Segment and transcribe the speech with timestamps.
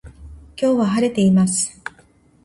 [0.59, 1.79] 今日は晴れています